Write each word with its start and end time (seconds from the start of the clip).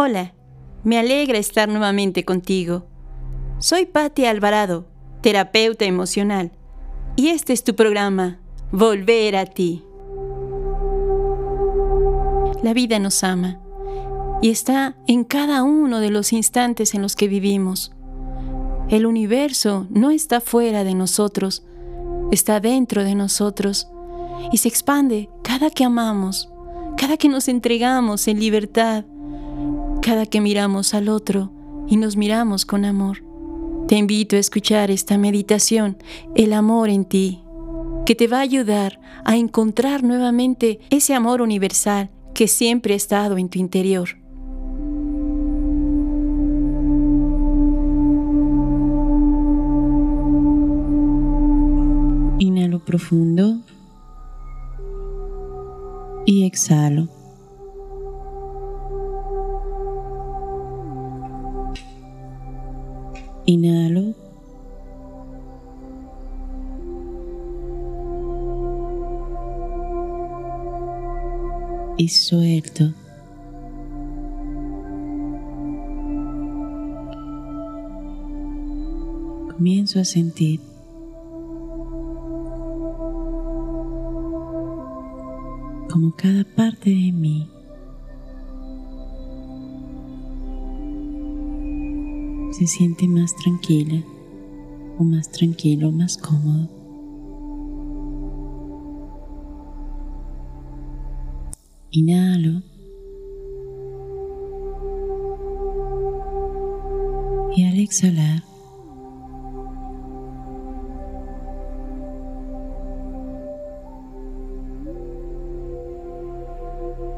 Hola, 0.00 0.32
me 0.84 0.96
alegra 0.96 1.38
estar 1.38 1.68
nuevamente 1.68 2.24
contigo. 2.24 2.86
Soy 3.58 3.84
Patti 3.84 4.26
Alvarado, 4.26 4.86
terapeuta 5.22 5.86
emocional, 5.86 6.52
y 7.16 7.30
este 7.30 7.52
es 7.52 7.64
tu 7.64 7.74
programa, 7.74 8.38
Volver 8.70 9.34
a 9.34 9.44
ti. 9.44 9.82
La 12.62 12.74
vida 12.74 13.00
nos 13.00 13.24
ama 13.24 13.58
y 14.40 14.50
está 14.50 14.94
en 15.08 15.24
cada 15.24 15.64
uno 15.64 15.98
de 15.98 16.10
los 16.10 16.32
instantes 16.32 16.94
en 16.94 17.02
los 17.02 17.16
que 17.16 17.26
vivimos. 17.26 17.90
El 18.88 19.04
universo 19.04 19.88
no 19.90 20.12
está 20.12 20.40
fuera 20.40 20.84
de 20.84 20.94
nosotros, 20.94 21.64
está 22.30 22.60
dentro 22.60 23.02
de 23.02 23.16
nosotros 23.16 23.88
y 24.52 24.58
se 24.58 24.68
expande 24.68 25.28
cada 25.42 25.70
que 25.70 25.82
amamos, 25.82 26.52
cada 26.96 27.16
que 27.16 27.28
nos 27.28 27.48
entregamos 27.48 28.28
en 28.28 28.38
libertad, 28.38 29.04
cada 30.08 30.24
que 30.24 30.40
miramos 30.40 30.94
al 30.94 31.10
otro 31.10 31.52
y 31.86 31.98
nos 31.98 32.16
miramos 32.16 32.64
con 32.64 32.86
amor. 32.86 33.22
Te 33.88 33.96
invito 33.96 34.36
a 34.36 34.38
escuchar 34.38 34.90
esta 34.90 35.18
meditación, 35.18 35.98
el 36.34 36.54
amor 36.54 36.88
en 36.88 37.04
ti, 37.04 37.42
que 38.06 38.14
te 38.14 38.26
va 38.26 38.38
a 38.38 38.40
ayudar 38.40 38.98
a 39.26 39.36
encontrar 39.36 40.02
nuevamente 40.02 40.80
ese 40.88 41.12
amor 41.12 41.42
universal 41.42 42.08
que 42.34 42.48
siempre 42.48 42.94
ha 42.94 42.96
estado 42.96 43.36
en 43.36 43.50
tu 43.50 43.58
interior. 43.58 44.08
Inhalo 52.38 52.82
profundo 52.82 53.58
y 56.24 56.46
exhalo. 56.46 57.17
Inhalo. 63.48 64.14
Y 71.96 72.08
suelto. 72.08 72.92
Comienzo 79.50 79.98
a 79.98 80.04
sentir 80.04 80.60
como 85.88 86.14
cada 86.14 86.44
parte 86.54 86.90
de 86.90 87.12
mí 87.12 87.48
se 92.58 92.66
siente 92.66 93.06
más 93.06 93.36
tranquila 93.36 94.02
o 94.98 95.04
más 95.04 95.30
tranquilo, 95.30 95.92
más 95.92 96.18
cómodo. 96.18 96.68
Inhalo. 101.92 102.62
Y 107.54 107.64
al 107.64 107.78
exhalar, 107.78 108.42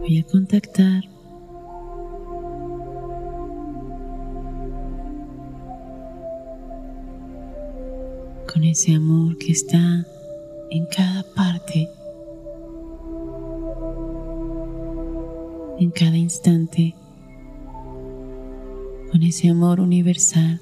voy 0.00 0.18
a 0.18 0.24
contactar 0.24 1.19
con 8.52 8.64
ese 8.64 8.94
amor 8.94 9.38
que 9.38 9.52
está 9.52 10.04
en 10.70 10.84
cada 10.86 11.24
parte, 11.36 11.88
en 15.78 15.90
cada 15.90 16.16
instante, 16.16 16.94
con 19.12 19.22
ese 19.22 19.50
amor 19.50 19.78
universal 19.78 20.60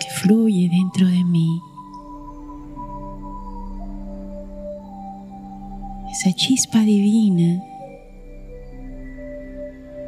que 0.00 0.10
fluye 0.20 0.68
dentro 0.68 1.06
de 1.06 1.24
mí. 1.24 1.60
Esa 6.10 6.32
chispa 6.34 6.80
divina 6.80 7.62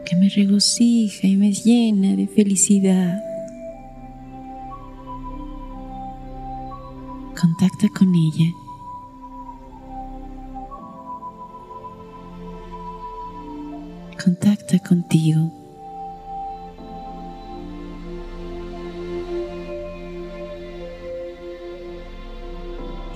que 0.04 0.16
me 0.16 0.28
regocija 0.28 1.26
y 1.26 1.37
me 1.37 1.53
llena 1.53 2.16
de 2.16 2.26
felicidad. 2.26 3.33
Contacta 7.56 7.88
con 7.88 8.12
ella. 8.16 8.53
Contacta 14.22 14.78
contigo. 14.81 15.53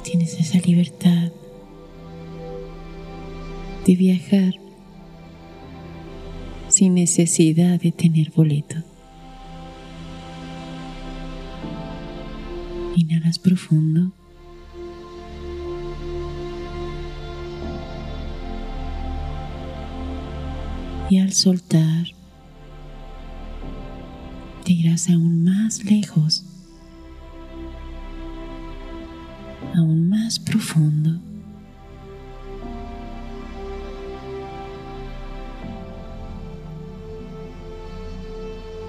tienes 0.04 0.40
esa 0.40 0.58
libertad 0.60 1.32
de 3.84 3.94
viajar 3.94 4.54
sin 6.68 6.94
necesidad 6.94 7.78
de 7.78 7.92
tener 7.92 8.30
boleto. 8.30 8.76
Inhalas 12.96 13.38
profundo. 13.38 14.17
Y 21.10 21.18
al 21.18 21.32
soltar, 21.32 22.06
te 24.64 24.72
irás 24.72 25.08
aún 25.08 25.44
más 25.44 25.84
lejos, 25.84 26.44
aún 29.74 30.08
más 30.08 30.38
profundo. 30.38 31.18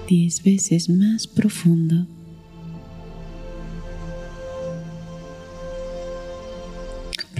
Diez 0.08 0.42
veces 0.42 0.88
más 0.88 1.26
profundo. 1.26 2.06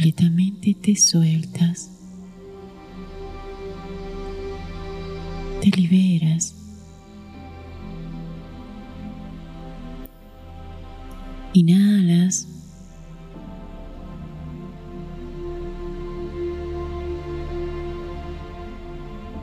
completamente 0.00 0.74
te 0.74 0.96
sueltas, 0.96 1.90
te 5.60 5.71
liberas. 5.71 6.54
Inhalas. 11.53 12.47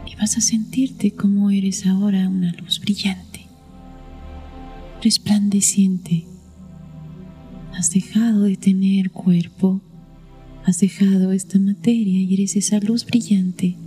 Y 0.06 0.16
vas 0.16 0.38
a 0.38 0.42
sentirte 0.42 1.12
como 1.12 1.52
eres 1.52 1.86
ahora 1.86 2.28
una 2.30 2.52
luz 2.54 2.80
brillante, 2.80 3.42
resplandeciente. 5.04 6.26
Has 7.74 7.92
dejado 7.92 8.44
de 8.44 8.58
tener 8.58 9.12
cuerpo 9.12 9.82
Has 10.68 10.82
dejado 10.82 11.32
esta 11.32 11.60
materia 11.60 12.22
y 12.22 12.34
eres 12.34 12.58
esa 12.58 12.78
luz 12.80 13.06
brillante 13.06 13.78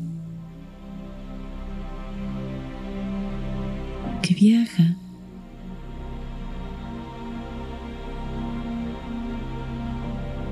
viaja 4.41 4.97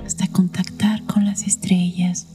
hasta 0.04 0.26
contactar 0.28 1.04
con 1.04 1.24
las 1.24 1.46
estrellas. 1.46 2.26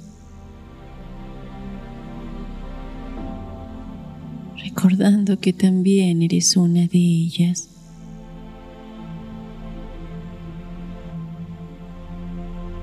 recordando 4.58 5.40
que 5.40 5.54
también 5.54 6.24
eres 6.24 6.58
una 6.58 6.88
de 6.88 6.98
ellas. 6.98 7.70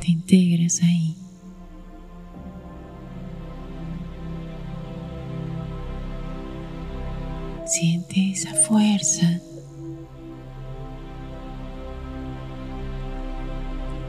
integras 0.07 0.83
ahí. 0.83 1.20
Esa 8.13 8.53
fuerza. 8.55 9.41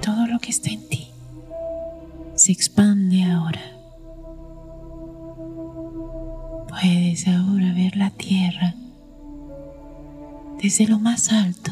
Todo 0.02 0.26
lo 0.26 0.40
que 0.40 0.50
está 0.50 0.72
en 0.72 0.88
ti 0.90 1.12
se 2.36 2.52
expande 2.52 3.24
ahora. 3.24 3.62
Puedes 6.68 7.28
ahora 7.28 7.74
ver 7.74 7.96
la 7.96 8.10
tierra 8.10 8.74
desde 10.62 10.88
lo 10.88 10.98
más 10.98 11.32
alto. 11.32 11.72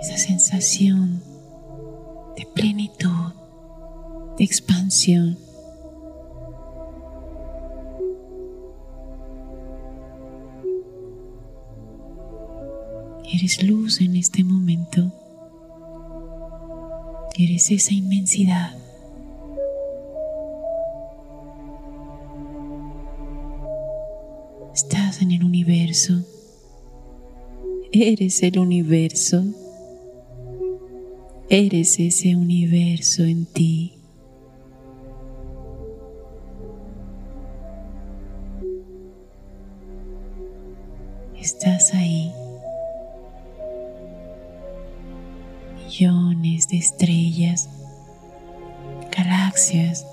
Esa 0.00 0.16
sensación 0.16 1.22
de 2.36 2.46
plenitud 2.52 3.33
expansión. 4.38 5.38
Eres 13.32 13.62
luz 13.62 14.00
en 14.00 14.16
este 14.16 14.44
momento. 14.44 15.12
Eres 17.36 17.70
esa 17.70 17.92
inmensidad. 17.92 18.76
Estás 24.74 25.22
en 25.22 25.32
el 25.32 25.44
universo. 25.44 26.22
Eres 27.92 28.42
el 28.42 28.58
universo. 28.58 29.44
Eres 31.48 31.98
ese 31.98 32.36
universo 32.36 33.24
en 33.24 33.46
ti. 33.46 33.93
De 46.68 46.78
estrellas, 46.78 47.68
galaxias, 49.14 50.06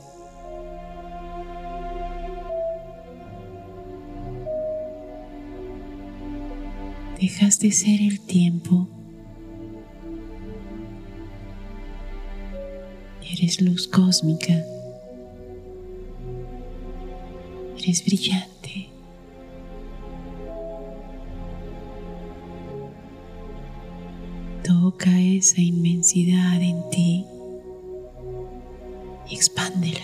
dejas 7.20 7.60
de 7.60 7.72
ser 7.72 8.02
el 8.02 8.20
tiempo. 8.20 8.88
Eres 13.32 13.62
luz 13.62 13.88
cósmica. 13.88 14.54
Eres 17.78 18.06
brillante. 18.06 18.61
Toca 24.64 25.20
esa 25.20 25.60
inmensidad 25.60 26.62
en 26.62 26.90
ti 26.92 27.26
y 29.30 29.36
expándela. 29.36 30.00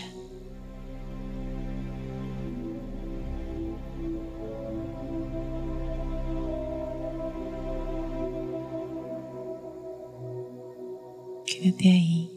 Quédate 11.45 11.91
ahí, 11.91 12.29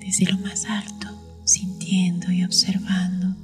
desde 0.00 0.30
lo 0.30 0.38
más 0.38 0.66
alto, 0.66 1.08
sintiendo 1.44 2.30
y 2.30 2.44
observando 2.44 3.34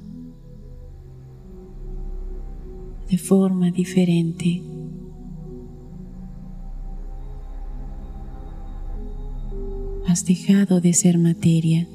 de 3.09 3.17
forma 3.17 3.69
diferente. 3.71 4.70
Has 10.11 10.25
dejado 10.25 10.81
de 10.81 10.91
ser 10.91 11.17
materia. 11.17 11.87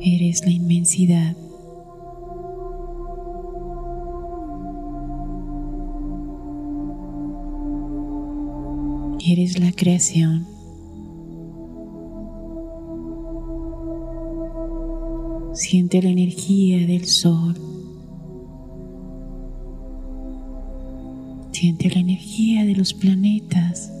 Eres 0.00 0.44
la 0.46 0.52
inmensidad. 0.52 1.36
Eres 9.18 9.58
la 9.58 9.72
creación. 9.72 10.53
Siente 15.54 16.02
la 16.02 16.08
energía 16.08 16.84
del 16.84 17.06
sol. 17.06 17.54
Siente 21.52 21.88
la 21.90 22.00
energía 22.00 22.64
de 22.64 22.74
los 22.74 22.92
planetas. 22.92 23.92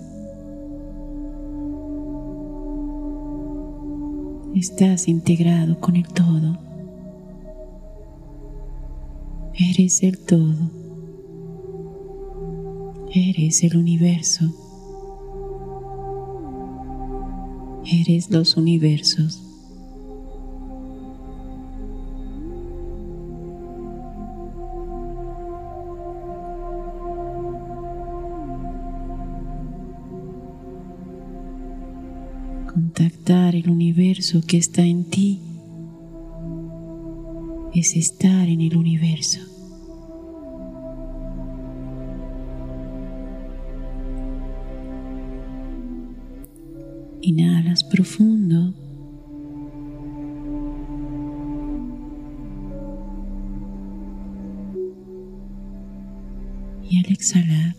Estás 4.56 5.06
integrado 5.06 5.78
con 5.78 5.94
el 5.94 6.08
todo. 6.08 6.58
Eres 9.54 10.02
el 10.02 10.18
todo. 10.18 10.72
Eres 13.14 13.62
el 13.62 13.76
universo. 13.76 14.44
Eres 17.86 18.28
los 18.28 18.56
universos. 18.56 19.43
Contactar 32.74 33.54
el 33.54 33.70
universo 33.70 34.42
que 34.44 34.56
está 34.56 34.82
en 34.82 35.04
ti 35.04 35.38
es 37.72 37.94
estar 37.94 38.48
en 38.48 38.60
el 38.62 38.76
universo. 38.76 39.38
Inhalas 47.20 47.84
profundo. 47.84 48.74
Y 56.90 56.98
al 56.98 57.12
exhalar, 57.12 57.76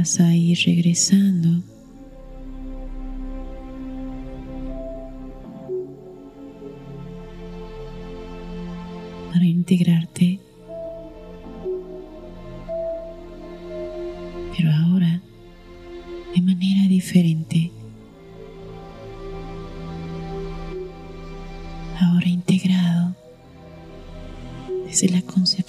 vas 0.00 0.18
a 0.18 0.34
ir 0.34 0.58
regresando 0.64 1.62
para 9.30 9.44
integrarte 9.44 10.40
pero 14.56 14.70
ahora 14.72 15.20
de 16.34 16.40
manera 16.40 16.88
diferente. 16.88 17.70
Ahora 22.00 22.26
integrado 22.26 23.14
desde 24.86 25.10
la 25.10 25.20
concepción 25.20 25.59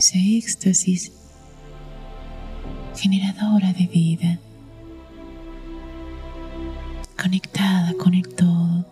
Ese 0.00 0.38
éxtasis 0.38 1.12
generadora 2.96 3.70
de 3.74 3.86
vida 3.86 4.38
conectada 7.22 7.92
con 8.02 8.14
el 8.14 8.26
todo. 8.34 8.86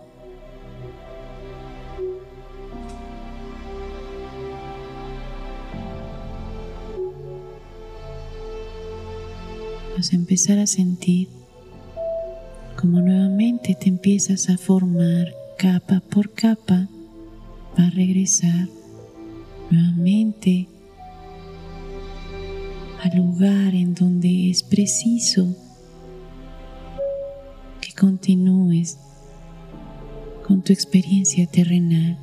Vas 9.96 10.12
a 10.12 10.16
empezar 10.16 10.58
a 10.58 10.66
sentir 10.66 11.30
como 12.78 13.00
nuevamente 13.00 13.74
te 13.80 13.88
empiezas 13.88 14.50
a 14.50 14.58
formar 14.58 15.32
capa 15.56 16.00
por 16.00 16.34
capa 16.34 16.86
para 17.74 17.88
regresar 17.88 18.68
nuevamente 19.70 20.68
al 23.02 23.16
lugar 23.16 23.74
en 23.74 23.94
donde 23.94 24.50
es 24.50 24.62
preciso 24.62 25.54
continúes 27.98 28.96
con 30.46 30.62
tu 30.62 30.72
experiencia 30.72 31.46
terrenal. 31.46 32.16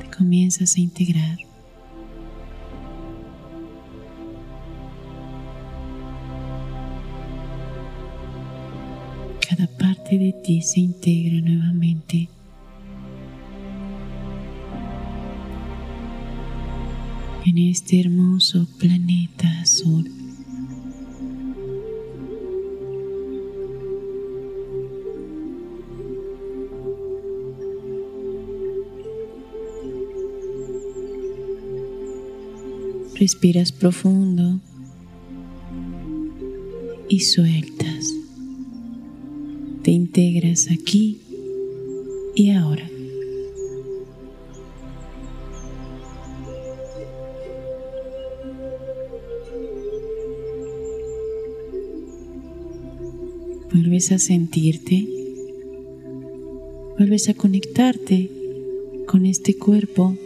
Te 0.00 0.16
comienzas 0.16 0.76
a 0.76 0.80
integrar. 0.80 1.38
Cada 9.48 9.66
parte 9.78 10.18
de 10.18 10.32
ti 10.32 10.60
se 10.60 10.80
integra 10.80 11.40
nuevamente. 11.40 12.28
En 17.58 17.70
este 17.70 17.98
hermoso 17.98 18.68
planeta 18.78 19.48
azul. 19.60 20.08
Respiras 33.16 33.72
profundo 33.72 34.60
y 37.08 37.20
sueltas. 37.20 38.14
Te 39.82 39.90
integras 39.90 40.68
aquí 40.70 41.20
y 42.36 42.50
ahora. 42.50 42.88
Vuelves 53.80 54.10
a 54.10 54.18
sentirte, 54.18 55.06
vuelves 56.98 57.28
a 57.28 57.34
conectarte 57.34 58.28
con 59.06 59.24
este 59.24 59.56
cuerpo 59.56 60.16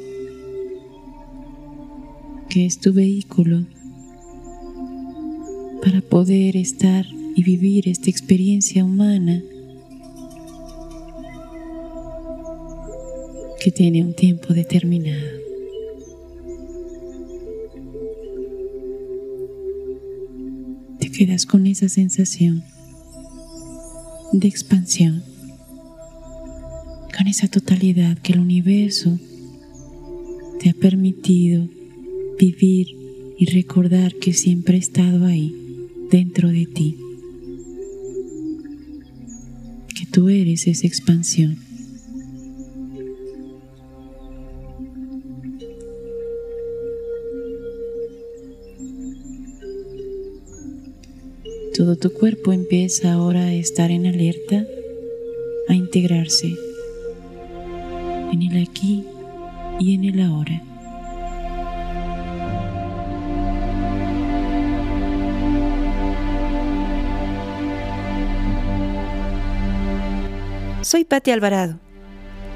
que 2.49 2.65
es 2.65 2.79
tu 2.79 2.95
vehículo 2.95 3.67
para 5.83 6.01
poder 6.01 6.57
estar 6.57 7.05
y 7.37 7.43
vivir 7.43 7.91
esta 7.91 8.09
experiencia 8.09 8.87
humana 8.87 9.43
que 13.63 13.71
tiene 13.71 14.03
un 14.03 14.15
tiempo 14.15 14.55
determinado. 14.55 15.29
Te 20.99 21.13
quedas 21.13 21.45
con 21.45 21.67
esa 21.67 21.91
sensación 21.91 22.65
de 24.33 24.49
expansión, 24.49 25.23
con 27.17 27.27
esa 27.27 27.49
totalidad 27.49 28.17
que 28.19 28.33
el 28.33 28.41
universo 28.41 29.19
te 30.59 30.71
ha 30.71 30.75
permitido 30.75 31.69
vivir 32.39 32.87
y 33.39 33.47
recordar 33.47 34.15
que 34.15 34.33
siempre 34.33 34.77
ha 34.77 34.81
estado 34.81 35.27
ahí, 35.27 35.55
dentro 36.11 36.49
de 36.49 36.67
ti, 36.67 36.97
que 39.95 40.07
tú 40.07 40.29
eres 40.29 40.67
esa 40.67 40.87
expansión. 40.87 41.72
Todo 51.83 51.97
tu 51.97 52.13
cuerpo 52.13 52.53
empieza 52.53 53.13
ahora 53.13 53.41
a 53.41 53.55
estar 53.55 53.91
en 53.91 54.07
alerta, 54.07 54.65
a 55.69 55.75
integrarse 55.75 56.55
en 58.33 58.41
el 58.41 58.63
aquí 58.63 59.05
y 59.81 59.97
en 59.97 60.05
el 60.05 60.21
ahora. 60.21 60.63
Soy 70.83 71.05
Patti 71.05 71.33
Alvarado. 71.33 71.81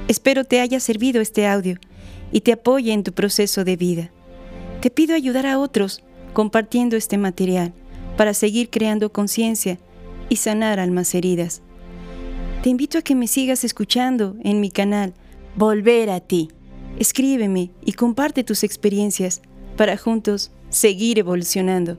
Espero 0.06 0.44
te 0.44 0.60
haya 0.60 0.78
servido 0.78 1.20
este 1.20 1.48
audio 1.48 1.78
y 2.30 2.42
te 2.42 2.52
apoye 2.52 2.92
en 2.92 3.02
tu 3.02 3.10
proceso 3.10 3.64
de 3.64 3.74
vida. 3.74 4.12
Te 4.80 4.88
pido 4.88 5.16
ayudar 5.16 5.46
a 5.46 5.58
otros 5.58 6.04
compartiendo 6.32 6.96
este 6.96 7.18
material 7.18 7.72
para 8.16 8.34
seguir 8.34 8.70
creando 8.70 9.12
conciencia 9.12 9.78
y 10.28 10.36
sanar 10.36 10.80
almas 10.80 11.14
heridas. 11.14 11.62
Te 12.62 12.70
invito 12.70 12.98
a 12.98 13.02
que 13.02 13.14
me 13.14 13.28
sigas 13.28 13.64
escuchando 13.64 14.36
en 14.42 14.60
mi 14.60 14.70
canal 14.70 15.14
Volver 15.54 16.10
a 16.10 16.20
ti. 16.20 16.50
Escríbeme 16.98 17.70
y 17.84 17.92
comparte 17.92 18.44
tus 18.44 18.62
experiencias 18.64 19.40
para 19.76 19.96
juntos 19.96 20.50
seguir 20.68 21.18
evolucionando. 21.18 21.98